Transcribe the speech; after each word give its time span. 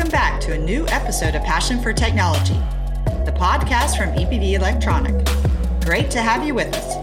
Welcome 0.00 0.12
back 0.12 0.40
to 0.40 0.54
a 0.54 0.58
new 0.58 0.88
episode 0.88 1.34
of 1.34 1.42
Passion 1.42 1.82
for 1.82 1.92
Technology, 1.92 2.54
the 3.26 3.34
podcast 3.36 3.98
from 3.98 4.08
EBV 4.16 4.58
Elektronik. 4.58 5.84
Great 5.84 6.10
to 6.12 6.22
have 6.22 6.42
you 6.42 6.54
with 6.54 6.74
us. 6.74 6.96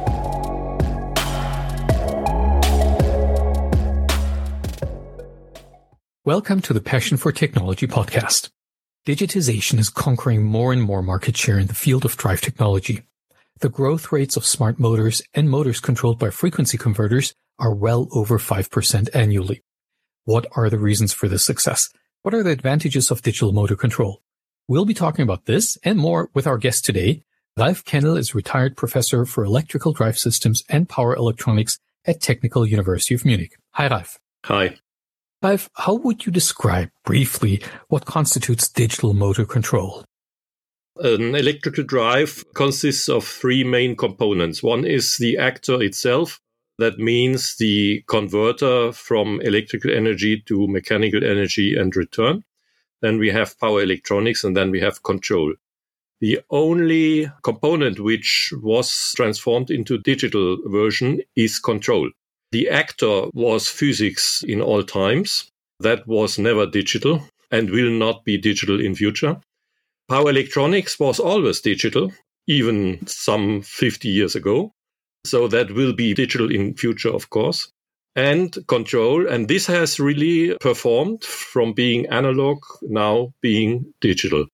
Welcome 6.25 6.59
to 6.61 6.73
the 6.73 6.81
Passion 6.81 7.17
for 7.17 7.31
Technology 7.31 7.85
podcast. 7.85 8.49
Digitization 9.05 9.77
is 9.77 9.91
conquering 9.91 10.43
more 10.43 10.73
and 10.73 10.81
more 10.81 11.03
market 11.03 11.37
share 11.37 11.59
in 11.59 11.67
the 11.67 11.75
field 11.75 12.03
of 12.03 12.17
drive 12.17 12.41
technology. 12.41 13.03
The 13.59 13.69
growth 13.69 14.11
rates 14.11 14.35
of 14.37 14.43
smart 14.43 14.79
motors 14.79 15.21
and 15.35 15.51
motors 15.51 15.79
controlled 15.79 16.17
by 16.17 16.31
frequency 16.31 16.79
converters 16.79 17.35
are 17.59 17.75
well 17.75 18.07
over 18.11 18.39
5% 18.39 19.09
annually. 19.13 19.61
What 20.25 20.47
are 20.55 20.71
the 20.71 20.79
reasons 20.79 21.13
for 21.13 21.27
this 21.27 21.45
success? 21.45 21.89
What 22.23 22.33
are 22.33 22.43
the 22.43 22.49
advantages 22.49 23.11
of 23.11 23.21
digital 23.21 23.53
motor 23.53 23.75
control? 23.75 24.21
We'll 24.67 24.85
be 24.85 24.93
talking 24.93 25.23
about 25.23 25.45
this 25.45 25.77
and 25.83 25.97
more 25.97 26.29
with 26.33 26.47
our 26.47 26.57
guest 26.57 26.83
today. 26.83 27.23
Ralf 27.55 27.85
Kennel 27.85 28.17
is 28.17 28.35
retired 28.35 28.75
professor 28.75 29.25
for 29.25 29.43
electrical 29.45 29.93
drive 29.93 30.17
systems 30.17 30.63
and 30.67 30.89
power 30.89 31.15
electronics 31.15 31.79
at 32.05 32.19
Technical 32.19 32.65
University 32.65 33.15
of 33.15 33.23
Munich. 33.23 33.53
Hi, 33.71 33.87
Ralf. 33.87 34.19
Hi. 34.45 34.77
Ralf, 35.41 35.69
how 35.75 35.93
would 35.93 36.25
you 36.25 36.31
describe 36.31 36.89
briefly 37.05 37.61
what 37.87 38.05
constitutes 38.05 38.67
digital 38.67 39.13
motor 39.13 39.45
control? 39.45 40.03
An 40.97 41.35
electrical 41.35 41.83
drive 41.83 42.43
consists 42.55 43.07
of 43.07 43.23
three 43.25 43.63
main 43.63 43.95
components. 43.95 44.63
One 44.63 44.83
is 44.83 45.17
the 45.17 45.37
actor 45.37 45.81
itself, 45.81 46.41
that 46.77 46.99
means 46.99 47.55
the 47.57 48.03
converter 48.07 48.91
from 48.91 49.41
electrical 49.41 49.91
energy 49.91 50.41
to 50.41 50.67
mechanical 50.67 51.23
energy 51.23 51.75
and 51.75 51.95
return. 51.95 52.43
Then 53.01 53.17
we 53.17 53.29
have 53.31 53.59
power 53.59 53.81
electronics 53.81 54.43
and 54.43 54.55
then 54.55 54.71
we 54.71 54.79
have 54.81 55.03
control. 55.03 55.53
The 56.19 56.39
only 56.49 57.29
component 57.43 57.99
which 57.99 58.51
was 58.61 59.13
transformed 59.15 59.69
into 59.69 59.99
digital 59.99 60.57
version 60.65 61.21
is 61.35 61.59
control. 61.59 62.09
The 62.51 62.69
actor 62.69 63.27
was 63.33 63.67
physics 63.67 64.43
in 64.43 64.61
all 64.61 64.83
times. 64.83 65.51
That 65.79 66.07
was 66.07 66.39
never 66.39 66.65
digital 66.65 67.21
and 67.51 67.69
will 67.69 67.91
not 67.91 68.23
be 68.23 68.37
digital 68.37 68.79
in 68.79 68.95
future. 68.95 69.37
Power 70.09 70.29
electronics 70.29 70.99
was 70.99 71.19
always 71.19 71.59
digital, 71.61 72.11
even 72.47 73.05
some 73.05 73.61
50 73.61 74.07
years 74.07 74.35
ago. 74.35 74.73
So 75.29 75.47
that 75.47 75.71
will 75.71 75.93
be 75.93 76.13
digital 76.13 76.51
in 76.51 76.75
future, 76.75 77.13
of 77.13 77.29
course. 77.29 77.71
And 78.15 78.57
control. 78.67 79.27
And 79.27 79.47
this 79.47 79.67
has 79.67 79.99
really 79.99 80.57
performed 80.57 81.23
from 81.23 81.73
being 81.73 82.07
analog 82.07 82.63
now 82.81 83.33
being 83.41 83.93
digital. 84.01 84.47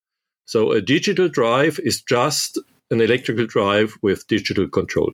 So 0.45 0.71
a 0.73 0.81
digital 0.81 1.29
drive 1.29 1.79
is 1.83 2.01
just 2.01 2.59
an 2.91 2.99
electrical 2.99 3.45
drive 3.45 3.95
with 4.01 4.27
digital 4.27 4.67
control. 4.67 5.11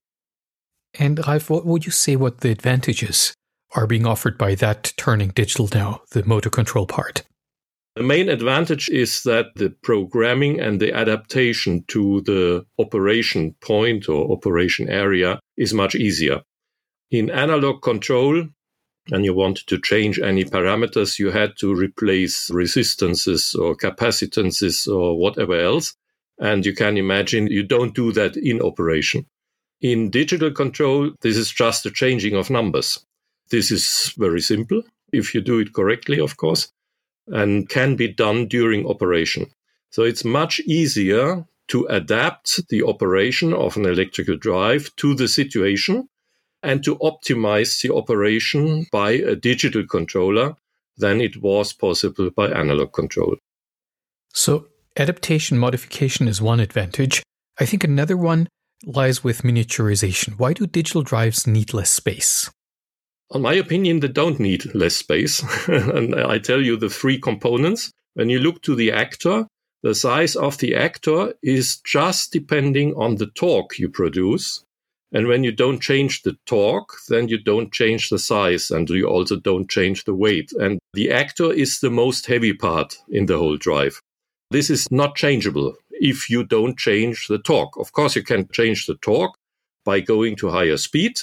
And 0.97 1.19
Ralf, 1.27 1.49
what 1.49 1.65
would 1.65 1.85
you 1.85 1.91
say 1.91 2.15
what 2.15 2.39
the 2.39 2.49
advantages 2.49 3.33
are 3.75 3.85
being 3.85 4.07
offered 4.07 4.37
by 4.37 4.55
that 4.55 4.93
turning 4.97 5.29
digital 5.29 5.69
now, 5.71 6.01
the 6.11 6.23
motor 6.23 6.49
control 6.49 6.87
part? 6.87 7.23
The 7.99 8.05
main 8.05 8.29
advantage 8.29 8.87
is 8.87 9.23
that 9.23 9.47
the 9.55 9.71
programming 9.71 10.61
and 10.61 10.79
the 10.79 10.93
adaptation 10.93 11.83
to 11.89 12.21
the 12.21 12.65
operation 12.79 13.55
point 13.59 14.07
or 14.07 14.31
operation 14.31 14.87
area 14.87 15.41
is 15.57 15.73
much 15.73 15.95
easier. 15.95 16.39
In 17.11 17.29
analog 17.29 17.81
control, 17.81 18.47
and 19.11 19.25
you 19.25 19.33
wanted 19.33 19.67
to 19.67 19.81
change 19.81 20.17
any 20.17 20.45
parameters, 20.45 21.19
you 21.19 21.31
had 21.31 21.57
to 21.59 21.75
replace 21.75 22.49
resistances 22.49 23.53
or 23.53 23.75
capacitances 23.75 24.87
or 24.87 25.19
whatever 25.19 25.59
else. 25.59 25.93
And 26.39 26.65
you 26.65 26.73
can 26.73 26.95
imagine 26.95 27.47
you 27.47 27.63
don't 27.63 27.93
do 27.93 28.13
that 28.13 28.37
in 28.37 28.61
operation. 28.61 29.25
In 29.81 30.09
digital 30.09 30.51
control, 30.51 31.11
this 31.19 31.35
is 31.35 31.51
just 31.51 31.85
a 31.85 31.91
changing 31.91 32.35
of 32.35 32.49
numbers. 32.49 33.05
This 33.49 33.71
is 33.71 34.13
very 34.17 34.39
simple 34.39 34.83
if 35.11 35.35
you 35.35 35.41
do 35.41 35.59
it 35.59 35.73
correctly, 35.73 36.21
of 36.21 36.37
course 36.37 36.71
and 37.31 37.69
can 37.69 37.95
be 37.95 38.07
done 38.07 38.47
during 38.47 38.87
operation. 38.87 39.47
So 39.91 40.03
it's 40.03 40.25
much 40.25 40.59
easier 40.61 41.45
to 41.69 41.85
adapt 41.85 42.67
the 42.69 42.83
operation 42.83 43.53
of 43.53 43.77
an 43.77 43.85
electrical 43.85 44.37
drive 44.37 44.95
to 44.97 45.15
the 45.15 45.27
situation 45.27 46.09
and 46.61 46.83
to 46.83 46.97
optimize 46.97 47.81
the 47.81 47.93
operation 47.93 48.85
by 48.91 49.11
a 49.11 49.35
digital 49.35 49.85
controller 49.85 50.55
than 50.97 51.21
it 51.21 51.41
was 51.41 51.71
possible 51.73 52.29
by 52.29 52.49
analog 52.49 52.91
control. 52.91 53.37
So, 54.33 54.67
adaptation 54.97 55.57
modification 55.57 56.27
is 56.27 56.41
one 56.41 56.59
advantage. 56.59 57.23
I 57.59 57.65
think 57.65 57.83
another 57.83 58.17
one 58.17 58.47
lies 58.85 59.23
with 59.23 59.43
miniaturization. 59.43 60.37
Why 60.37 60.53
do 60.53 60.67
digital 60.67 61.03
drives 61.03 61.47
need 61.47 61.73
less 61.73 61.89
space? 61.89 62.49
On 63.31 63.41
my 63.41 63.53
opinion, 63.53 63.99
they 63.99 64.07
don't 64.07 64.39
need 64.39 64.73
less 64.73 64.95
space. 64.95 65.43
and 65.67 66.15
I 66.15 66.39
tell 66.39 66.61
you 66.61 66.77
the 66.77 66.89
three 66.89 67.19
components. 67.19 67.91
When 68.15 68.29
you 68.29 68.39
look 68.39 68.61
to 68.63 68.75
the 68.75 68.91
actor, 68.91 69.45
the 69.83 69.95
size 69.95 70.35
of 70.35 70.57
the 70.57 70.75
actor 70.75 71.33
is 71.41 71.79
just 71.85 72.33
depending 72.33 72.93
on 72.95 73.15
the 73.15 73.27
torque 73.27 73.77
you 73.77 73.89
produce. 73.89 74.63
And 75.11 75.27
when 75.27 75.43
you 75.43 75.51
don't 75.51 75.79
change 75.79 76.23
the 76.23 76.37
torque, 76.45 76.93
then 77.07 77.29
you 77.29 77.41
don't 77.41 77.71
change 77.71 78.09
the 78.09 78.19
size 78.19 78.69
and 78.71 78.89
you 78.89 79.07
also 79.07 79.37
don't 79.37 79.69
change 79.69 80.03
the 80.03 80.13
weight. 80.13 80.51
And 80.53 80.79
the 80.93 81.11
actor 81.11 81.51
is 81.51 81.79
the 81.79 81.89
most 81.89 82.25
heavy 82.25 82.53
part 82.53 82.97
in 83.09 83.25
the 83.25 83.37
whole 83.37 83.57
drive. 83.57 84.01
This 84.51 84.69
is 84.69 84.91
not 84.91 85.15
changeable 85.15 85.75
if 85.91 86.29
you 86.29 86.43
don't 86.43 86.77
change 86.77 87.27
the 87.27 87.39
torque. 87.39 87.77
Of 87.77 87.91
course, 87.91 88.15
you 88.15 88.23
can 88.23 88.47
change 88.51 88.85
the 88.85 88.95
torque 88.95 89.35
by 89.85 89.99
going 89.99 90.35
to 90.37 90.49
higher 90.49 90.77
speed. 90.77 91.19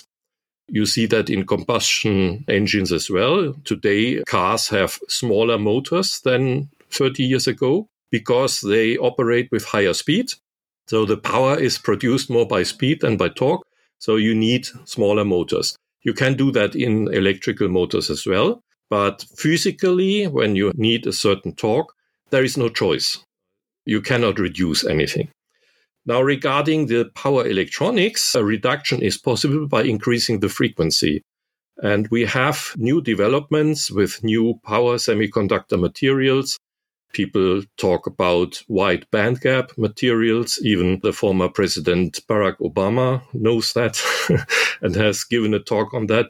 You 0.69 0.87
see 0.87 1.07
that 1.07 1.31
in 1.31 1.47
combustion 1.47 2.45
engines 2.49 2.93
as 2.93 3.09
well. 3.09 3.55
Today, 3.65 4.23
cars 4.25 4.69
have 4.69 4.99
smaller 5.09 5.59
motors 5.59 6.21
than 6.21 6.71
30 6.91 7.23
years 7.23 7.47
ago 7.47 7.89
because 8.11 8.61
they 8.61 8.97
operate 8.97 9.49
with 9.53 9.65
higher 9.65 9.95
speed. 9.95 10.33
So 10.89 11.05
the 11.05 11.17
power 11.17 11.59
is 11.59 11.79
produced 11.79 12.31
more 12.31 12.47
by 12.47 12.63
speed 12.63 13.01
than 13.01 13.17
by 13.17 13.29
torque. 13.29 13.67
So 13.99 14.17
you 14.17 14.35
need 14.35 14.67
smaller 14.85 15.25
motors. 15.25 15.77
You 16.03 16.13
can 16.15 16.35
do 16.35 16.53
that 16.53 16.75
in 16.77 17.13
electrical 17.13 17.69
motors 17.69 18.11
as 18.11 18.27
well. 18.27 18.61
But 18.89 19.25
physically, 19.37 20.27
when 20.27 20.55
you 20.55 20.73
need 20.77 21.07
a 21.07 21.13
certain 21.13 21.55
torque, 21.55 21.93
there 22.31 22.45
is 22.45 22.57
no 22.57 22.69
choice. 22.69 23.19
You 23.85 24.01
cannot 24.01 24.39
reduce 24.39 24.85
anything. 24.85 25.29
Now, 26.09 26.23
regarding 26.23 26.87
the 26.87 27.11
power 27.17 27.45
electronics, 27.45 28.37
a 28.37 28.45
reduction 28.45 29.03
is 29.03 29.19
possible 29.19 29.67
by 29.67 29.83
increasing 29.83 30.39
the 30.39 30.49
frequency. 30.49 31.23
And 31.79 32.07
we 32.09 32.25
have 32.27 32.73
new 32.77 33.03
developments 33.03 33.91
with 33.91 34.23
new 34.23 34.61
power 34.65 34.97
semiconductor 34.97 35.79
materials. 35.79 36.57
People 37.13 37.63
talk 37.77 38.07
about 38.07 38.63
wide 38.69 39.05
bandgap 39.13 39.77
materials. 39.77 40.61
Even 40.63 41.01
the 41.03 41.13
former 41.13 41.49
president 41.49 42.21
Barack 42.29 42.59
Obama 42.59 43.23
knows 43.35 43.73
that 43.73 44.01
and 44.81 44.95
has 44.95 45.25
given 45.25 45.55
a 45.55 45.59
talk 45.59 45.93
on 45.93 46.07
that. 46.07 46.27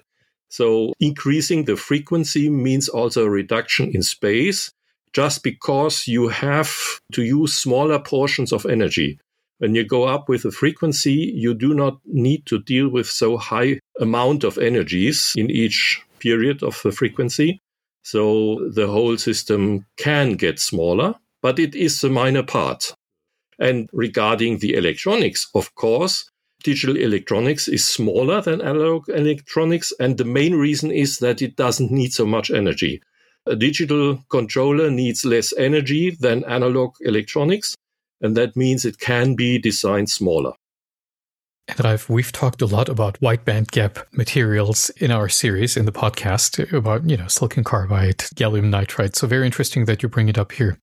So 0.48 0.94
increasing 1.00 1.64
the 1.64 1.76
frequency 1.76 2.48
means 2.48 2.88
also 2.88 3.24
a 3.24 3.30
reduction 3.30 3.90
in 3.94 4.02
space 4.02 4.72
just 5.12 5.42
because 5.42 6.06
you 6.06 6.28
have 6.28 7.00
to 7.12 7.22
use 7.22 7.54
smaller 7.54 7.98
portions 7.98 8.52
of 8.52 8.64
energy. 8.64 9.18
When 9.58 9.74
you 9.74 9.84
go 9.84 10.04
up 10.04 10.28
with 10.28 10.44
a 10.44 10.50
frequency, 10.50 11.32
you 11.34 11.54
do 11.54 11.72
not 11.72 11.98
need 12.04 12.44
to 12.46 12.58
deal 12.58 12.88
with 12.88 13.06
so 13.06 13.38
high 13.38 13.80
amount 13.98 14.44
of 14.44 14.58
energies 14.58 15.32
in 15.34 15.50
each 15.50 16.02
period 16.18 16.62
of 16.62 16.78
the 16.82 16.92
frequency. 16.92 17.62
So 18.02 18.68
the 18.74 18.86
whole 18.86 19.16
system 19.16 19.86
can 19.96 20.34
get 20.34 20.60
smaller, 20.60 21.14
but 21.40 21.58
it 21.58 21.74
is 21.74 22.04
a 22.04 22.10
minor 22.10 22.42
part. 22.42 22.94
And 23.58 23.88
regarding 23.94 24.58
the 24.58 24.74
electronics, 24.74 25.48
of 25.54 25.74
course, 25.74 26.30
digital 26.62 26.96
electronics 26.96 27.66
is 27.66 27.84
smaller 27.86 28.42
than 28.42 28.60
analog 28.60 29.08
electronics. 29.08 29.90
And 29.98 30.18
the 30.18 30.24
main 30.24 30.54
reason 30.54 30.90
is 30.90 31.18
that 31.20 31.40
it 31.40 31.56
doesn't 31.56 31.90
need 31.90 32.12
so 32.12 32.26
much 32.26 32.50
energy. 32.50 33.00
A 33.46 33.56
digital 33.56 34.18
controller 34.28 34.90
needs 34.90 35.24
less 35.24 35.54
energy 35.56 36.10
than 36.10 36.44
analog 36.44 36.96
electronics 37.00 37.74
and 38.20 38.36
that 38.36 38.56
means 38.56 38.84
it 38.84 38.98
can 38.98 39.34
be 39.34 39.58
designed 39.58 40.10
smaller. 40.10 40.52
And 41.68 41.82
Ralf, 41.82 42.08
we've 42.08 42.30
talked 42.30 42.62
a 42.62 42.66
lot 42.66 42.88
about 42.88 43.20
wide 43.20 43.44
band 43.44 43.72
gap 43.72 43.98
materials 44.12 44.90
in 44.90 45.10
our 45.10 45.28
series 45.28 45.76
in 45.76 45.84
the 45.84 45.92
podcast 45.92 46.72
about, 46.72 47.08
you 47.10 47.16
know, 47.16 47.26
silicon 47.26 47.64
carbide, 47.64 48.18
gallium 48.18 48.70
nitride. 48.70 49.16
So 49.16 49.26
very 49.26 49.46
interesting 49.46 49.84
that 49.86 50.02
you 50.02 50.08
bring 50.08 50.28
it 50.28 50.38
up 50.38 50.52
here. 50.52 50.78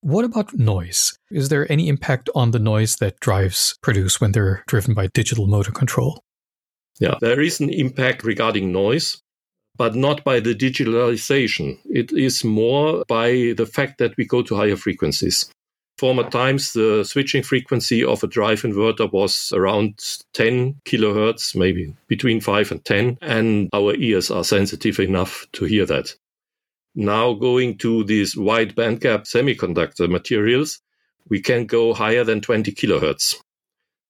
What 0.00 0.24
about 0.24 0.54
noise? 0.54 1.16
Is 1.30 1.48
there 1.48 1.70
any 1.70 1.88
impact 1.88 2.28
on 2.34 2.52
the 2.52 2.58
noise 2.58 2.96
that 2.96 3.20
drives 3.20 3.76
produce 3.82 4.20
when 4.20 4.32
they're 4.32 4.64
driven 4.66 4.94
by 4.94 5.08
digital 5.08 5.46
motor 5.46 5.72
control? 5.72 6.22
Yeah, 7.00 7.14
there 7.20 7.40
is 7.40 7.60
an 7.60 7.70
impact 7.70 8.22
regarding 8.22 8.70
noise, 8.70 9.20
but 9.76 9.94
not 9.94 10.22
by 10.24 10.40
the 10.40 10.54
digitalization. 10.54 11.78
It 11.84 12.12
is 12.12 12.44
more 12.44 13.04
by 13.08 13.54
the 13.56 13.66
fact 13.66 13.98
that 13.98 14.16
we 14.16 14.24
go 14.24 14.42
to 14.42 14.56
higher 14.56 14.76
frequencies. 14.76 15.50
Former 15.98 16.28
times, 16.28 16.72
the 16.72 17.04
switching 17.04 17.42
frequency 17.42 18.02
of 18.04 18.24
a 18.24 18.26
drive 18.26 18.62
inverter 18.62 19.10
was 19.12 19.52
around 19.54 19.98
10 20.32 20.80
kilohertz, 20.84 21.54
maybe 21.54 21.94
between 22.08 22.40
5 22.40 22.72
and 22.72 22.84
10, 22.84 23.18
and 23.22 23.68
our 23.72 23.94
ears 23.94 24.30
are 24.30 24.44
sensitive 24.44 24.98
enough 24.98 25.46
to 25.52 25.64
hear 25.64 25.86
that. 25.86 26.14
Now, 26.94 27.34
going 27.34 27.78
to 27.78 28.04
these 28.04 28.36
wide 28.36 28.74
bandgap 28.74 29.24
semiconductor 29.24 30.10
materials, 30.10 30.80
we 31.28 31.40
can 31.40 31.66
go 31.66 31.94
higher 31.94 32.24
than 32.24 32.40
20 32.40 32.72
kilohertz. 32.72 33.36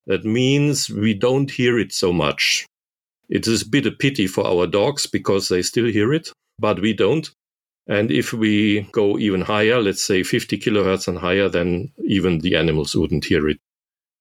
That 0.06 0.24
means 0.24 0.90
we 0.90 1.14
don't 1.14 1.50
hear 1.50 1.78
it 1.78 1.92
so 1.92 2.12
much. 2.12 2.66
It 3.28 3.46
is 3.46 3.62
a 3.62 3.68
bit 3.68 3.86
a 3.86 3.92
pity 3.92 4.26
for 4.26 4.46
our 4.46 4.66
dogs 4.66 5.06
because 5.06 5.48
they 5.48 5.62
still 5.62 5.86
hear 5.86 6.12
it, 6.12 6.30
but 6.58 6.80
we 6.80 6.92
don't. 6.92 7.30
And 7.88 8.10
if 8.10 8.32
we 8.32 8.82
go 8.92 9.18
even 9.18 9.40
higher, 9.40 9.80
let's 9.80 10.04
say 10.04 10.22
50 10.22 10.58
kilohertz 10.58 11.08
and 11.08 11.18
higher, 11.18 11.48
then 11.48 11.92
even 12.04 12.38
the 12.38 12.56
animals 12.56 12.94
wouldn't 12.94 13.24
hear 13.24 13.48
it. 13.48 13.58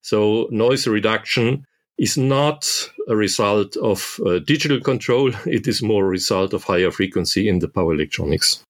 So 0.02 0.48
noise 0.52 0.88
reduction 0.88 1.66
is 1.98 2.18
not 2.18 2.68
a 3.08 3.16
result 3.16 3.78
of 3.78 4.20
uh, 4.26 4.40
digital 4.40 4.80
control. 4.82 5.32
It 5.46 5.68
is 5.68 5.84
more 5.84 6.06
a 6.06 6.10
result 6.10 6.54
of 6.54 6.64
higher 6.64 6.92
frequency 6.92 7.48
in 7.48 7.60
the 7.60 7.68
power 7.68 7.94
electronics. 7.94 8.64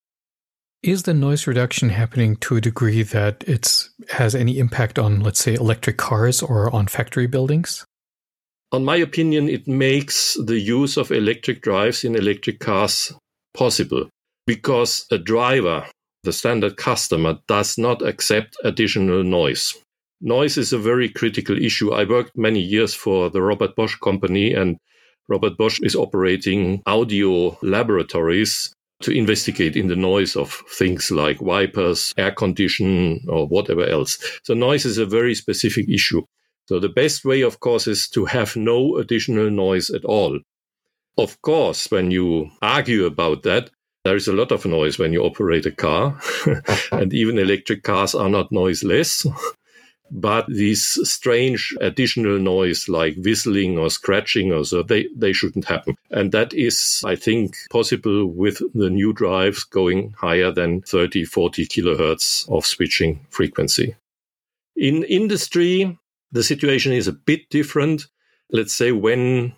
Is 0.83 1.03
the 1.03 1.13
noise 1.13 1.47
reduction 1.47 1.89
happening 1.89 2.35
to 2.37 2.57
a 2.57 2.61
degree 2.61 3.03
that 3.03 3.43
it 3.47 3.87
has 4.09 4.33
any 4.33 4.57
impact 4.57 4.97
on, 4.97 5.21
let's 5.21 5.39
say, 5.39 5.53
electric 5.53 5.97
cars 5.97 6.41
or 6.41 6.73
on 6.75 6.87
factory 6.87 7.27
buildings? 7.27 7.85
On 8.71 8.83
my 8.83 8.95
opinion, 8.95 9.47
it 9.47 9.67
makes 9.67 10.35
the 10.43 10.59
use 10.59 10.97
of 10.97 11.11
electric 11.11 11.61
drives 11.61 12.03
in 12.03 12.15
electric 12.15 12.59
cars 12.59 13.13
possible 13.53 14.09
because 14.55 15.05
a 15.11 15.17
driver, 15.17 15.85
the 16.23 16.33
standard 16.33 16.75
customer, 16.75 17.39
does 17.47 17.77
not 17.77 18.01
accept 18.01 18.57
additional 18.65 19.23
noise. 19.23 19.73
Noise 20.19 20.57
is 20.57 20.73
a 20.73 20.77
very 20.91 21.07
critical 21.07 21.57
issue. 21.57 21.93
I 21.93 22.03
worked 22.03 22.37
many 22.37 22.59
years 22.59 22.93
for 22.93 23.29
the 23.29 23.41
Robert 23.41 23.77
Bosch 23.77 23.95
company, 24.03 24.53
and 24.53 24.77
Robert 25.29 25.57
Bosch 25.57 25.79
is 25.81 25.95
operating 25.95 26.83
audio 26.85 27.57
laboratories 27.61 28.73
to 29.03 29.11
investigate 29.11 29.77
in 29.77 29.87
the 29.87 29.95
noise 29.95 30.35
of 30.35 30.51
things 30.77 31.11
like 31.11 31.41
wipers, 31.41 32.11
air 32.17 32.31
condition, 32.31 33.21
or 33.29 33.47
whatever 33.47 33.85
else. 33.85 34.19
So 34.43 34.53
noise 34.53 34.83
is 34.83 34.97
a 34.97 35.05
very 35.05 35.33
specific 35.33 35.87
issue. 35.87 36.23
So 36.67 36.81
the 36.81 36.89
best 36.89 37.23
way, 37.23 37.39
of 37.41 37.61
course, 37.61 37.87
is 37.87 38.09
to 38.09 38.25
have 38.25 38.57
no 38.57 38.97
additional 38.97 39.49
noise 39.49 39.89
at 39.89 40.03
all. 40.03 40.41
Of 41.17 41.41
course, 41.41 41.89
when 41.89 42.11
you 42.11 42.51
argue 42.61 43.05
about 43.05 43.43
that, 43.43 43.69
there 44.03 44.15
is 44.15 44.27
a 44.27 44.33
lot 44.33 44.51
of 44.51 44.65
noise 44.65 44.97
when 44.97 45.13
you 45.13 45.21
operate 45.23 45.65
a 45.65 45.71
car, 45.71 46.19
and 46.91 47.13
even 47.13 47.37
electric 47.37 47.83
cars 47.83 48.15
are 48.15 48.29
not 48.29 48.51
noiseless. 48.51 49.25
but 50.11 50.45
these 50.47 50.83
strange 51.09 51.75
additional 51.79 52.37
noise 52.37 52.89
like 52.89 53.15
whistling 53.17 53.77
or 53.77 53.89
scratching 53.89 54.51
or 54.51 54.65
so, 54.65 54.83
they, 54.83 55.07
they 55.15 55.31
shouldn't 55.31 55.65
happen. 55.65 55.95
And 56.09 56.31
that 56.33 56.53
is, 56.53 57.01
I 57.05 57.15
think, 57.15 57.55
possible 57.69 58.25
with 58.25 58.61
the 58.73 58.89
new 58.89 59.13
drives 59.13 59.63
going 59.63 60.13
higher 60.17 60.51
than 60.51 60.81
30, 60.81 61.23
40 61.25 61.65
kilohertz 61.65 62.49
of 62.49 62.65
switching 62.65 63.25
frequency. 63.29 63.95
In 64.75 65.03
industry, 65.03 65.97
the 66.31 66.43
situation 66.43 66.91
is 66.91 67.07
a 67.07 67.13
bit 67.13 67.49
different. 67.49 68.07
Let's 68.51 68.73
say 68.73 68.91
when 68.91 69.53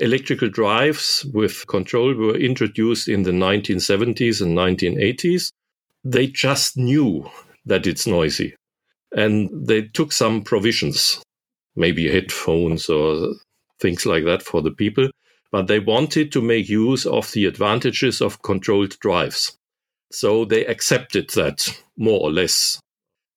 Electrical 0.00 0.48
drives 0.48 1.26
with 1.34 1.66
control 1.66 2.14
were 2.14 2.36
introduced 2.36 3.06
in 3.06 3.22
the 3.22 3.32
1970s 3.32 4.40
and 4.40 4.56
1980s. 4.56 5.52
They 6.04 6.26
just 6.26 6.78
knew 6.78 7.28
that 7.66 7.86
it's 7.86 8.06
noisy 8.06 8.56
and 9.12 9.50
they 9.52 9.82
took 9.82 10.12
some 10.12 10.42
provisions, 10.42 11.22
maybe 11.76 12.10
headphones 12.10 12.88
or 12.88 13.34
things 13.78 14.06
like 14.06 14.24
that 14.24 14.42
for 14.42 14.62
the 14.62 14.70
people, 14.70 15.08
but 15.52 15.66
they 15.66 15.80
wanted 15.80 16.32
to 16.32 16.40
make 16.40 16.68
use 16.68 17.04
of 17.04 17.30
the 17.32 17.44
advantages 17.44 18.20
of 18.20 18.42
controlled 18.42 18.98
drives. 19.00 19.56
So 20.12 20.44
they 20.44 20.64
accepted 20.64 21.30
that 21.30 21.68
more 21.96 22.20
or 22.20 22.30
less. 22.30 22.80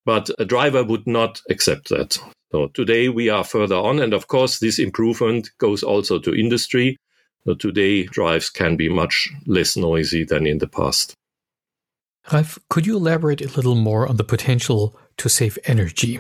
But 0.06 0.30
a 0.40 0.46
driver 0.46 0.84
would 0.84 1.08
not 1.08 1.42
accept 1.50 1.90
that. 1.90 2.20
So 2.54 2.68
today 2.68 3.10
we 3.10 3.30
are 3.30 3.44
further 3.44 3.76
on. 3.76 4.00
And 4.00 4.14
of 4.14 4.28
course, 4.28 4.60
this 4.60 4.78
improvement 4.78 5.50
goes 5.58 5.82
also 5.82 6.20
to 6.20 6.36
industry. 6.36 6.98
So 7.46 7.56
today 7.56 8.04
drives 8.04 8.52
can 8.52 8.78
be 8.78 8.90
much 8.90 9.30
less 9.48 9.76
noisy 9.76 10.24
than 10.24 10.46
in 10.46 10.60
the 10.60 10.68
past. 10.68 11.16
Ralf, 12.32 12.60
could 12.70 12.86
you 12.86 12.96
elaborate 12.98 13.42
a 13.42 13.54
little 13.56 13.76
more 13.76 14.08
on 14.08 14.18
the 14.18 14.24
potential 14.24 14.96
to 15.18 15.30
save 15.30 15.58
energy? 15.66 16.20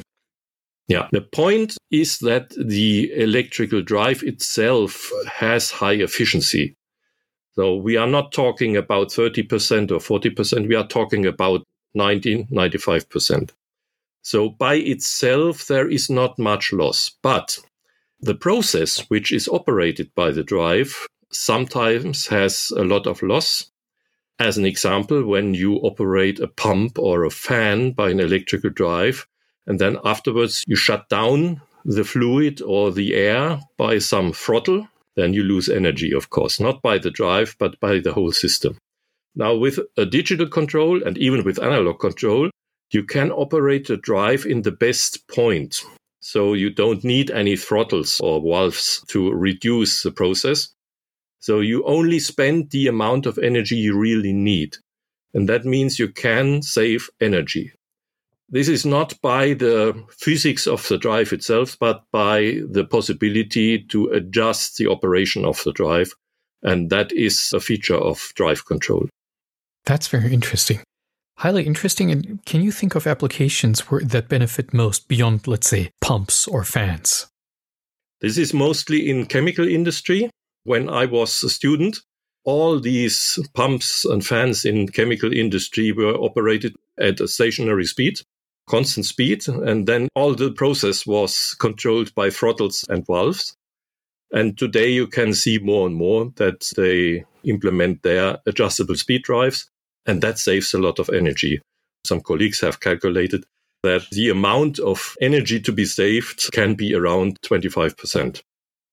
Yeah, 0.87 1.07
the 1.11 1.21
point 1.21 1.77
is 1.91 2.17
that 2.19 2.49
the 2.49 3.13
electrical 3.15 3.83
drive 3.83 4.23
itself 4.23 5.11
has 5.31 5.71
high 5.71 5.93
efficiency. 5.93 6.75
So 7.53 7.75
we 7.75 7.95
are 7.95 8.07
not 8.07 8.33
talking 8.33 8.75
about 8.75 9.09
30% 9.09 9.91
or 9.91 9.99
40%, 9.99 10.67
we 10.67 10.75
are 10.75 10.87
talking 10.87 11.25
about 11.25 11.63
90, 11.93 12.45
95%. 12.45 13.51
So 14.23 14.49
by 14.49 14.75
itself, 14.75 15.67
there 15.67 15.89
is 15.89 16.09
not 16.09 16.39
much 16.39 16.73
loss. 16.73 17.11
But 17.21 17.59
the 18.19 18.35
process 18.35 18.99
which 19.09 19.31
is 19.31 19.49
operated 19.49 20.15
by 20.15 20.31
the 20.31 20.43
drive 20.43 21.05
sometimes 21.31 22.27
has 22.27 22.71
a 22.75 22.83
lot 22.83 23.05
of 23.05 23.21
loss. 23.21 23.69
As 24.39 24.57
an 24.57 24.65
example, 24.65 25.25
when 25.25 25.53
you 25.53 25.75
operate 25.75 26.39
a 26.39 26.47
pump 26.47 26.97
or 26.97 27.25
a 27.25 27.29
fan 27.29 27.91
by 27.91 28.09
an 28.09 28.19
electrical 28.19 28.69
drive, 28.69 29.27
and 29.67 29.79
then 29.79 29.97
afterwards 30.03 30.63
you 30.67 30.75
shut 30.75 31.07
down 31.09 31.61
the 31.85 32.03
fluid 32.03 32.61
or 32.61 32.91
the 32.91 33.13
air 33.13 33.59
by 33.77 33.99
some 33.99 34.31
throttle, 34.31 34.87
then 35.15 35.33
you 35.33 35.43
lose 35.43 35.69
energy, 35.69 36.13
of 36.13 36.29
course, 36.29 36.59
not 36.59 36.81
by 36.81 36.97
the 36.97 37.11
drive, 37.11 37.55
but 37.59 37.79
by 37.79 37.99
the 37.99 38.13
whole 38.13 38.31
system. 38.31 38.77
Now, 39.35 39.55
with 39.55 39.79
a 39.97 40.05
digital 40.05 40.47
control 40.47 41.03
and 41.03 41.17
even 41.17 41.43
with 41.43 41.61
analog 41.61 41.99
control, 41.99 42.49
you 42.93 43.03
can 43.03 43.31
operate 43.31 43.87
the 43.87 43.97
drive 43.97 44.45
in 44.45 44.61
the 44.61 44.71
best 44.71 45.27
point. 45.27 45.83
So 46.19 46.53
you 46.53 46.69
don't 46.69 47.03
need 47.03 47.31
any 47.31 47.57
throttles 47.57 48.19
or 48.21 48.39
valves 48.41 49.03
to 49.07 49.31
reduce 49.31 50.03
the 50.03 50.11
process. 50.11 50.69
So 51.39 51.59
you 51.59 51.83
only 51.85 52.19
spend 52.19 52.69
the 52.69 52.87
amount 52.87 53.25
of 53.25 53.37
energy 53.39 53.75
you 53.75 53.97
really 53.97 54.31
need. 54.31 54.77
And 55.33 55.49
that 55.49 55.65
means 55.65 55.99
you 55.99 56.07
can 56.07 56.61
save 56.61 57.09
energy. 57.19 57.73
This 58.47 58.69
is 58.69 58.85
not 58.85 59.19
by 59.21 59.55
the 59.55 60.01
physics 60.11 60.67
of 60.67 60.87
the 60.87 60.97
drive 60.97 61.33
itself, 61.33 61.75
but 61.79 62.03
by 62.11 62.59
the 62.69 62.85
possibility 62.85 63.79
to 63.85 64.09
adjust 64.09 64.77
the 64.77 64.87
operation 64.87 65.43
of 65.43 65.61
the 65.63 65.73
drive. 65.73 66.13
And 66.61 66.89
that 66.91 67.11
is 67.11 67.51
a 67.53 67.59
feature 67.59 67.97
of 67.97 68.31
drive 68.35 68.65
control. 68.65 69.09
That's 69.85 70.07
very 70.07 70.31
interesting 70.31 70.79
highly 71.37 71.63
interesting. 71.65 72.11
And 72.11 72.43
can 72.45 72.61
you 72.61 72.71
think 72.71 72.95
of 72.95 73.07
applications 73.07 73.81
where, 73.91 74.01
that 74.01 74.29
benefit 74.29 74.73
most 74.73 75.07
beyond, 75.07 75.47
let's 75.47 75.67
say, 75.67 75.91
pumps 76.01 76.47
or 76.47 76.63
fans? 76.63 77.27
This 78.21 78.37
is 78.37 78.53
mostly 78.53 79.09
in 79.09 79.25
chemical 79.25 79.67
industry. 79.67 80.29
When 80.63 80.89
I 80.89 81.05
was 81.05 81.43
a 81.43 81.49
student, 81.49 81.99
all 82.45 82.79
these 82.79 83.39
pumps 83.53 84.05
and 84.05 84.25
fans 84.25 84.65
in 84.65 84.87
chemical 84.87 85.33
industry 85.33 85.91
were 85.91 86.15
operated 86.15 86.75
at 86.97 87.19
a 87.19 87.27
stationary 87.27 87.85
speed, 87.85 88.19
constant 88.69 89.05
speed, 89.05 89.47
and 89.47 89.87
then 89.87 90.07
all 90.15 90.35
the 90.35 90.51
process 90.51 91.05
was 91.05 91.55
controlled 91.59 92.13
by 92.15 92.29
throttles 92.29 92.85
and 92.89 93.05
valves. 93.05 93.55
And 94.31 94.57
today 94.57 94.89
you 94.89 95.07
can 95.07 95.33
see 95.33 95.59
more 95.59 95.85
and 95.85 95.95
more 95.95 96.31
that 96.37 96.69
they 96.75 97.25
implement 97.43 98.03
their 98.03 98.37
adjustable 98.45 98.95
speed 98.95 99.23
drives 99.23 99.69
and 100.05 100.21
that 100.21 100.39
saves 100.39 100.73
a 100.73 100.79
lot 100.79 100.99
of 100.99 101.09
energy. 101.09 101.61
Some 102.05 102.21
colleagues 102.21 102.61
have 102.61 102.79
calculated 102.79 103.45
that 103.83 104.09
the 104.11 104.29
amount 104.29 104.79
of 104.79 105.15
energy 105.21 105.59
to 105.59 105.71
be 105.71 105.85
saved 105.85 106.51
can 106.51 106.75
be 106.75 106.95
around 106.95 107.39
25%. 107.41 108.41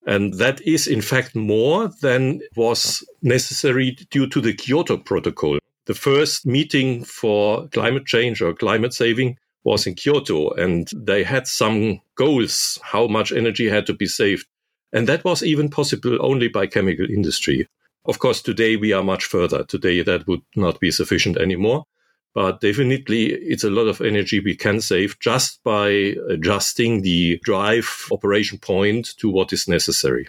And 0.07 0.35
that 0.35 0.61
is, 0.63 0.87
in 0.87 1.01
fact, 1.01 1.37
more 1.37 1.89
than 2.01 2.41
was 2.57 3.05
necessary 3.23 3.97
due 4.11 4.27
to 4.29 4.41
the 4.41 4.55
Kyoto 4.55 4.97
Protocol. 4.97 5.59
The 5.87 5.95
first 5.95 6.47
meeting 6.47 7.05
for 7.05 7.69
climate 7.69 8.07
change 8.07 8.41
or 8.43 8.55
climate 8.55 8.95
saving 8.95 9.37
was 9.65 9.87
in 9.87 9.95
Kyoto, 9.95 10.51
and 10.53 10.89
they 10.95 11.23
had 11.23 11.47
some 11.47 12.01
goals 12.15 12.79
how 12.83 13.07
much 13.07 13.31
energy 13.31 13.69
had 13.69 13.87
to 13.87 13.95
be 13.95 14.07
saved. 14.07 14.47
And 14.93 15.07
that 15.07 15.25
was 15.25 15.43
even 15.43 15.69
possible 15.69 16.19
only 16.21 16.49
by 16.49 16.67
chemical 16.67 17.07
industry. 17.09 17.69
Of 18.07 18.19
course, 18.19 18.43
today 18.43 18.77
we 18.77 18.93
are 18.93 19.05
much 19.05 19.25
further. 19.25 19.65
Today 19.65 20.03
that 20.03 20.27
would 20.27 20.43
not 20.57 20.81
be 20.81 20.91
sufficient 20.91 21.37
anymore. 21.37 21.85
But 22.33 22.61
definitely 22.61 23.27
it's 23.27 23.65
a 23.65 23.71
lot 23.71 23.89
of 23.89 24.01
energy 24.01 24.39
we 24.39 24.55
can 24.55 24.81
save 24.81 25.19
just 25.19 25.61
by 25.65 26.15
adjusting 26.29 27.03
the 27.03 27.41
drive 27.43 28.07
operation 28.13 28.59
point 28.59 29.17
to 29.19 29.29
what 29.29 29.53
is 29.53 29.67
necessary. 29.67 30.29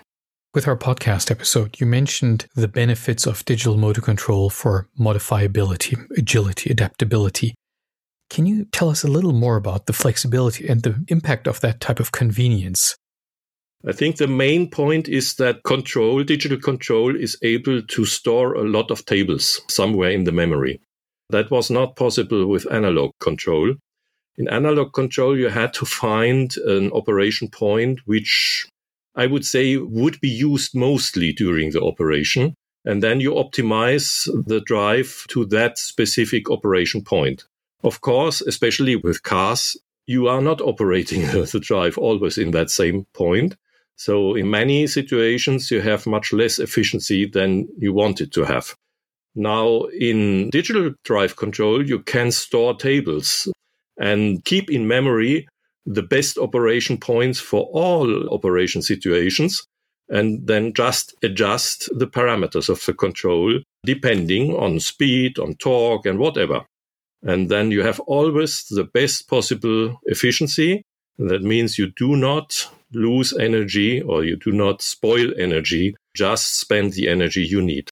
With 0.54 0.68
our 0.68 0.75
podcast 0.75 1.32
episode, 1.32 1.80
you 1.80 1.86
mentioned 1.86 2.48
the 2.56 2.68
benefits 2.68 3.25
of 3.25 3.46
digital 3.46 3.78
motor 3.78 4.01
control 4.01 4.50
for 4.50 4.90
modifiability, 5.00 5.98
agility, 6.18 6.72
adaptability. 6.72 7.54
Can 8.30 8.46
you 8.46 8.66
tell 8.66 8.90
us 8.90 9.04
a 9.04 9.08
little 9.08 9.34
more 9.34 9.56
about 9.56 9.86
the 9.86 9.94
flexibility 9.94 10.68
and 10.68 10.82
the 10.82 11.06
impact 11.08 11.48
of 11.48 11.62
that 11.62 11.80
type 11.80 12.00
of 12.00 12.12
convenience? 12.12 12.98
I 13.88 13.94
think 13.94 14.18
the 14.18 14.28
main 14.28 14.70
point 14.70 15.08
is 15.08 15.36
that 15.36 15.64
control, 15.64 16.24
digital 16.24 16.60
control, 16.60 17.16
is 17.16 17.38
able 17.42 17.82
to 17.82 18.06
store 18.06 18.54
a 18.54 18.64
lot 18.64 18.92
of 18.92 19.06
tables 19.06 19.62
somewhere 19.70 20.12
in 20.12 20.26
the 20.26 20.32
memory. 20.32 20.80
That 21.30 21.50
was 21.50 21.72
not 21.72 21.96
possible 21.96 22.46
with 22.46 22.72
analog 22.72 23.12
control. 23.20 23.74
In 24.38 24.48
analog 24.48 24.94
control, 24.94 25.38
you 25.38 25.50
had 25.50 25.74
to 25.74 25.86
find 25.86 26.56
an 26.58 26.92
operation 26.92 27.50
point 27.50 28.02
which 28.06 28.68
I 29.16 29.26
would 29.28 29.46
say 29.46 29.78
would 29.78 30.20
be 30.22 30.30
used 30.30 30.76
mostly 30.76 31.34
during 31.34 31.72
the 31.72 31.82
operation. 31.82 32.54
And 32.86 33.02
then 33.02 33.20
you 33.20 33.34
optimize 33.34 34.26
the 34.46 34.62
drive 34.62 35.26
to 35.30 35.46
that 35.46 35.78
specific 35.78 36.50
operation 36.50 37.04
point. 37.04 37.46
Of 37.84 38.02
course, 38.02 38.42
especially 38.42 38.96
with 38.96 39.24
cars, 39.24 39.78
you 40.06 40.28
are 40.28 40.42
not 40.42 40.62
operating 40.62 41.22
the 41.32 41.60
drive 41.60 41.98
always 41.98 42.38
in 42.38 42.52
that 42.52 42.70
same 42.70 43.06
point. 43.14 43.56
So 43.96 44.36
in 44.36 44.50
many 44.50 44.88
situations, 44.88 45.70
you 45.70 45.82
have 45.82 46.08
much 46.08 46.34
less 46.34 46.60
efficiency 46.60 47.26
than 47.26 47.68
you 47.78 47.94
wanted 47.94 48.32
to 48.34 48.44
have. 48.46 48.76
Now, 49.36 49.84
in 49.98 50.50
digital 50.50 50.94
drive 51.04 51.36
control, 51.36 51.88
you 51.88 52.00
can 52.00 52.32
store 52.32 52.76
tables 52.76 53.48
and 53.98 54.44
keep 54.44 54.70
in 54.70 54.88
memory 54.88 55.48
the 55.86 56.04
best 56.04 56.38
operation 56.38 56.98
points 56.98 57.40
for 57.40 57.64
all 57.72 58.30
operation 58.34 58.82
situations 58.82 59.66
and 60.10 60.46
then 60.46 60.74
just 60.74 61.16
adjust 61.24 61.90
the 61.98 62.08
parameters 62.08 62.70
of 62.70 62.86
the 62.86 62.94
control 62.94 63.60
depending 63.84 64.56
on 64.56 64.80
speed, 64.80 65.40
on 65.40 65.56
torque, 65.56 66.06
and 66.06 66.20
whatever. 66.20 66.66
And 67.24 67.50
then 67.50 67.72
you 67.72 67.82
have 67.84 68.00
always 68.02 68.66
the 68.70 68.84
best 68.84 69.28
possible 69.28 70.00
efficiency. 70.06 70.84
That 71.18 71.42
means 71.42 71.78
you 71.78 71.92
do 71.96 72.16
not 72.16 72.68
lose 72.94 73.34
energy 73.38 74.02
or 74.02 74.24
you 74.24 74.38
do 74.38 74.52
not 74.52 74.82
spoil 74.82 75.32
energy, 75.38 75.96
just 76.16 76.60
spend 76.60 76.94
the 76.94 77.08
energy 77.08 77.44
you 77.44 77.62
need. 77.62 77.90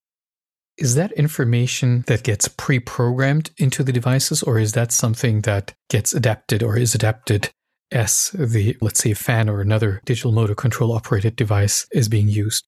Is 0.78 0.96
that 0.96 1.12
information 1.14 2.04
that 2.08 2.24
gets 2.24 2.48
pre 2.48 2.80
programmed 2.80 3.52
into 3.58 3.84
the 3.84 3.92
devices, 3.92 4.42
or 4.42 4.58
is 4.58 4.72
that 4.74 4.94
something 4.94 5.42
that 5.42 5.74
gets 5.90 6.14
adapted 6.14 6.64
or 6.64 6.78
is 6.78 6.96
adapted 6.96 7.50
as 7.92 8.30
the, 8.34 8.78
let's 8.80 9.02
say, 9.02 9.14
fan 9.14 9.50
or 9.50 9.60
another 9.60 10.02
digital 10.06 10.32
motor 10.32 10.56
control 10.56 10.94
operated 10.94 11.36
device 11.36 11.86
is 11.92 12.08
being 12.08 12.30
used? 12.30 12.66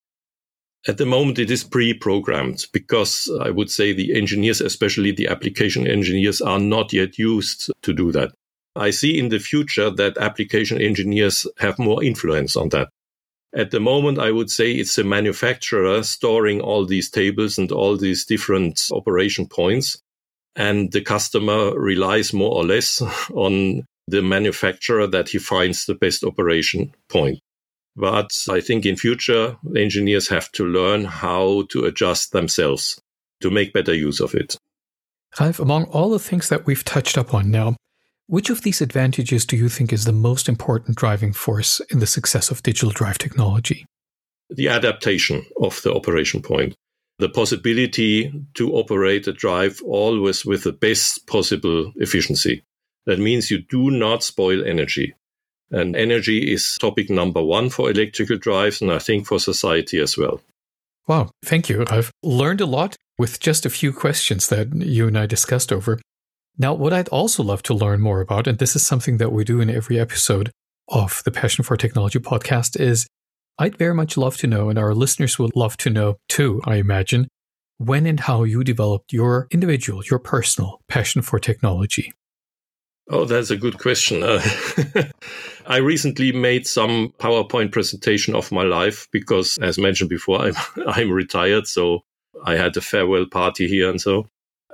At 0.88 0.98
the 0.98 1.06
moment, 1.06 1.40
it 1.40 1.52
is 1.52 1.64
pre 1.64 1.94
programmed 1.94 2.66
because 2.74 3.32
I 3.40 3.50
would 3.50 3.70
say 3.70 3.94
the 3.94 4.18
engineers, 4.18 4.60
especially 4.60 5.12
the 5.12 5.28
application 5.28 5.88
engineers, 5.88 6.42
are 6.42 6.60
not 6.60 6.92
yet 6.92 7.18
used 7.18 7.72
to 7.84 7.94
do 7.94 8.12
that. 8.12 8.32
I 8.75 8.92
see 8.92 9.18
in 9.18 9.30
the 9.30 9.40
future 9.40 9.90
that 9.90 10.18
application 10.18 10.82
engineers 10.82 11.46
have 11.58 11.78
more 11.78 12.04
influence 12.04 12.56
on 12.56 12.70
that. 12.70 12.90
At 13.54 13.72
the 13.72 13.82
moment, 13.82 14.18
I 14.18 14.32
would 14.32 14.50
say 14.50 14.72
it's 14.72 14.98
a 14.98 15.04
manufacturer 15.04 16.04
storing 16.04 16.62
all 16.62 16.86
these 16.86 17.10
tables 17.10 17.58
and 17.58 17.72
all 17.72 17.98
these 17.98 18.25
different 18.25 18.88
operation 18.92 19.46
points. 19.48 20.01
And 20.56 20.92
the 20.92 21.01
customer 21.01 21.78
relies 21.78 22.34
more 22.34 22.54
or 22.54 22.66
less 22.66 23.01
on 23.34 23.84
the 24.08 24.22
manufacturer 24.22 25.08
that 25.08 25.30
he 25.30 25.38
finds 25.38 25.86
the 25.86 25.96
best 25.96 26.24
operation 26.24 26.94
point. 27.10 27.40
But 27.96 28.32
I 28.50 28.62
think 28.62 28.86
in 28.86 28.96
future, 28.96 29.58
engineers 29.75 30.30
have 30.30 30.50
to 30.54 30.66
learn 30.66 31.04
how 31.04 31.63
to 31.70 31.86
adjust 31.86 32.32
themselves 32.32 33.01
to 33.42 33.51
make 33.51 33.74
better 33.74 33.94
use 33.94 34.22
of 34.22 34.34
it. 34.34 34.56
Ralf, 35.40 35.60
among 35.60 35.86
all 35.86 36.10
the 36.10 36.20
things 36.20 36.50
that 36.50 36.66
we've 36.66 36.84
touched 36.84 37.18
upon 37.18 37.51
now, 37.51 37.75
which 38.32 38.50
of 38.50 38.62
these 38.62 38.80
advantages 38.80 39.46
do 39.46 39.58
you 39.58 39.68
think 39.68 39.92
is 39.92 40.06
the 40.06 40.14
most 40.14 40.48
important 40.48 40.96
driving 40.96 41.34
force 41.34 41.82
in 41.90 42.00
the 42.00 42.08
success 42.08 42.50
of 42.50 42.64
digital 42.64 42.90
drive 42.90 43.18
technology? 43.18 43.86
The 44.50 44.70
adaptation 44.70 45.46
of 45.62 45.82
the 45.82 45.94
operation 45.94 46.42
point, 46.42 46.74
the 47.20 47.28
possibility 47.28 48.32
to 48.54 48.72
operate 48.72 49.28
a 49.28 49.34
drive 49.34 49.82
always 49.86 50.46
with 50.46 50.64
the 50.64 50.72
best 50.72 51.28
possible 51.28 51.92
efficiency. 51.98 52.64
That 53.06 53.20
means 53.20 53.52
you 53.52 53.64
do 53.70 53.92
not 53.92 54.24
spoil 54.24 54.64
energy. 54.66 55.14
And 55.70 55.98
energy 55.98 56.54
is 56.54 56.78
topic 56.80 57.10
number 57.10 57.44
one 57.44 57.70
for 57.70 57.92
electrical 57.92 58.38
drives, 58.38 58.82
and 58.82 58.94
I 58.94 59.00
think 59.00 59.28
for 59.28 59.42
society 59.42 60.00
as 60.00 60.18
well. 60.18 60.40
Wow, 61.06 61.32
thank 61.44 61.68
you. 61.68 61.84
I've 61.90 62.12
learned 62.24 62.62
a 62.62 62.66
lot 62.66 62.96
with 63.18 63.42
just 63.42 63.66
a 63.66 63.70
few 63.70 63.92
questions 63.92 64.48
that 64.48 64.74
you 64.74 65.08
and 65.08 65.18
I 65.18 65.26
discussed 65.26 65.74
over. 65.74 66.00
Now, 66.58 66.74
what 66.74 66.93
I'd 66.93 67.10
also 67.10 67.43
love 67.43 67.63
to 67.63 67.74
learn 67.74 68.01
more 68.01 68.22
about, 68.22 68.48
and 68.48 68.58
this 68.58 68.75
is 68.75 68.86
something 68.86 69.17
that 69.17 69.31
we 69.31 69.43
do 69.43 69.62
in 69.62 69.70
every 69.70 70.00
episode 70.00 70.51
of 70.89 71.22
the 71.25 71.31
Passion 71.31 71.63
for 71.63 71.77
Technology 71.77 72.20
podcast, 72.20 72.79
is 72.79 73.08
I'd 73.58 73.77
very 73.77 73.93
much 73.93 74.17
love 74.17 74.38
to 74.38 74.48
know, 74.48 74.70
and 74.70 74.77
our 74.77 74.93
listeners 74.93 75.39
would 75.39 75.55
love 75.55 75.77
to 75.77 75.89
know 75.89 76.17
too, 76.27 76.62
I 76.65 76.75
imagine, 76.75 77.27
when 77.77 78.05
and 78.05 78.20
how 78.20 78.43
you 78.43 78.63
developed 78.63 79.13
your 79.13 79.48
individual, 79.51 80.03
your 80.10 80.20
personal 80.20 80.81
passion 80.88 81.22
for 81.22 81.39
technology. 81.39 82.13
Oh, 83.10 83.25
that's 83.25 83.50
a 83.50 83.58
good 83.58 83.77
question. 83.79 84.24
Uh, 84.24 84.41
I 85.65 85.77
recently 85.77 86.31
made 86.31 86.67
some 86.67 87.13
PowerPoint 87.17 87.72
presentation 87.72 88.36
of 88.36 88.51
my 88.51 88.63
life 88.63 89.08
because, 89.12 89.58
as 89.62 89.77
mentioned 89.77 90.10
before, 90.10 90.41
I'm, 90.46 90.53
I'm 90.88 91.12
retired. 91.12 91.67
So 91.67 92.01
I 92.46 92.55
had 92.55 92.77
a 92.77 92.81
farewell 92.81 93.25
party 93.25 93.67
here 93.67 93.89
and 93.89 94.00
so. 94.00 94.27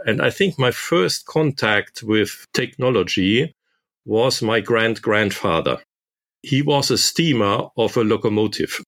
And 0.08 0.22
I 0.22 0.30
think 0.30 0.58
my 0.58 0.72
first 0.72 1.26
contact 1.26 2.02
with 2.02 2.46
technology 2.54 3.54
was 4.06 4.42
my 4.42 4.62
grand 4.62 5.02
grandfather. 5.02 5.80
He 6.42 6.62
was 6.62 6.90
a 6.90 6.98
steamer 6.98 7.68
of 7.76 7.98
a 7.98 8.06
locomotive. 8.06 8.82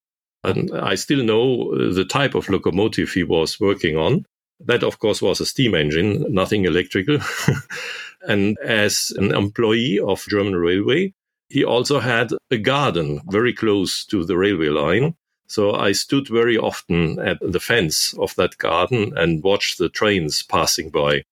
And 0.46 0.72
I 0.74 0.96
still 0.96 1.22
know 1.22 1.74
uh, 1.74 1.94
the 1.94 2.06
type 2.06 2.36
of 2.36 2.48
locomotive 2.48 3.12
he 3.12 3.24
was 3.24 3.60
working 3.60 3.98
on. 3.98 4.26
That, 4.62 4.82
of 4.82 5.00
course, 5.00 5.22
was 5.22 5.42
a 5.42 5.46
steam 5.46 5.76
engine, 5.76 6.26
nothing 6.30 6.64
electrical. 6.64 7.20
and 8.22 8.58
as 8.64 9.12
an 9.18 9.36
employee 9.36 10.00
of 10.00 10.26
German 10.30 10.56
Railway, 10.56 11.14
he 11.50 11.66
also 11.66 12.00
had 12.00 12.32
a 12.50 12.58
garden 12.58 13.20
very 13.30 13.54
close 13.54 14.06
to 14.06 14.24
the 14.24 14.38
railway 14.38 14.70
line. 14.70 15.16
So 15.50 15.74
I 15.74 15.94
stood 15.94 16.28
very 16.28 16.58
often 16.58 17.20
at 17.20 17.40
the 17.42 17.60
fence 17.60 18.14
of 18.20 18.36
that 18.36 18.58
garden 18.60 19.14
and 19.18 19.44
watched 19.44 19.80
the 19.80 19.90
trains 19.90 20.44
passing 20.44 20.92
by. 20.92 21.24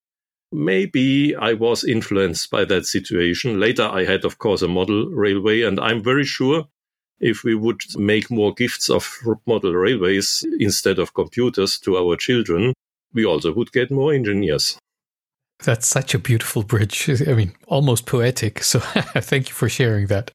Maybe 0.51 1.36
I 1.36 1.53
was 1.53 1.83
influenced 1.83 2.50
by 2.50 2.65
that 2.65 2.86
situation. 2.86 3.59
Later, 3.59 3.83
I 3.83 4.05
had, 4.05 4.25
of 4.25 4.39
course, 4.39 4.62
a 4.62 4.67
model 4.67 5.07
railway, 5.09 5.62
and 5.62 5.79
I'm 5.79 6.03
very 6.03 6.25
sure 6.25 6.65
if 7.19 7.43
we 7.43 7.53
would 7.53 7.81
make 7.95 8.31
more 8.31 8.53
gifts 8.53 8.89
of 8.89 9.19
model 9.45 9.74
railways 9.74 10.43
instead 10.59 11.00
of 11.00 11.13
computers 11.13 11.77
to 11.79 11.97
our 11.97 12.15
children, 12.15 12.74
we 13.13 13.25
also 13.25 13.53
would 13.53 13.71
get 13.71 13.91
more 13.91 14.13
engineers. 14.13 14.77
That's 15.63 15.88
such 15.88 16.13
a 16.13 16.19
beautiful 16.19 16.63
bridge. 16.63 17.09
I 17.27 17.33
mean, 17.33 17.53
almost 17.67 18.05
poetic. 18.05 18.63
So 18.63 18.79
thank 18.79 19.50
you 19.50 19.55
for 19.55 19.69
sharing 19.69 20.07
that. 20.07 20.31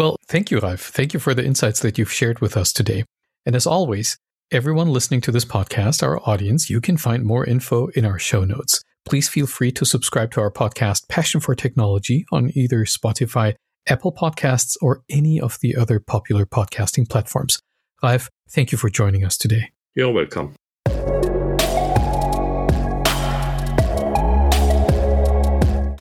Well, 0.00 0.16
thank 0.28 0.50
you, 0.50 0.60
Ralf. 0.60 0.80
Thank 0.80 1.12
you 1.12 1.20
for 1.20 1.34
the 1.34 1.44
insights 1.44 1.80
that 1.80 1.98
you've 1.98 2.10
shared 2.10 2.40
with 2.40 2.56
us 2.56 2.72
today. 2.72 3.04
And 3.44 3.54
as 3.54 3.66
always, 3.66 4.16
everyone 4.50 4.88
listening 4.88 5.20
to 5.20 5.30
this 5.30 5.44
podcast, 5.44 6.02
our 6.02 6.18
audience, 6.26 6.70
you 6.70 6.80
can 6.80 6.96
find 6.96 7.22
more 7.22 7.44
info 7.44 7.88
in 7.88 8.06
our 8.06 8.18
show 8.18 8.46
notes. 8.46 8.82
Please 9.04 9.28
feel 9.28 9.46
free 9.46 9.70
to 9.72 9.84
subscribe 9.84 10.30
to 10.30 10.40
our 10.40 10.50
podcast, 10.50 11.06
Passion 11.10 11.38
for 11.38 11.54
Technology, 11.54 12.24
on 12.32 12.50
either 12.54 12.86
Spotify, 12.86 13.56
Apple 13.90 14.10
Podcasts, 14.10 14.74
or 14.80 15.02
any 15.10 15.38
of 15.38 15.58
the 15.60 15.76
other 15.76 16.00
popular 16.00 16.46
podcasting 16.46 17.06
platforms. 17.06 17.60
Ralf, 18.02 18.30
thank 18.48 18.72
you 18.72 18.78
for 18.78 18.88
joining 18.88 19.22
us 19.22 19.36
today. 19.36 19.70
You're 19.94 20.12
welcome. 20.12 20.54